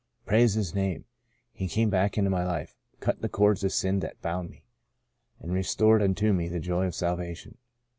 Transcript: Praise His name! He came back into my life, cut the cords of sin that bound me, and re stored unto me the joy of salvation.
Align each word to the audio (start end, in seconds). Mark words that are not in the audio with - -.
Praise 0.25 0.55
His 0.55 0.73
name! 0.73 1.05
He 1.53 1.67
came 1.67 1.91
back 1.91 2.17
into 2.17 2.31
my 2.31 2.43
life, 2.43 2.75
cut 2.99 3.21
the 3.21 3.29
cords 3.29 3.63
of 3.63 3.71
sin 3.71 3.99
that 3.99 4.19
bound 4.19 4.49
me, 4.49 4.63
and 5.39 5.53
re 5.53 5.61
stored 5.61 6.01
unto 6.01 6.33
me 6.33 6.47
the 6.47 6.59
joy 6.59 6.87
of 6.87 6.95
salvation. 6.95 7.55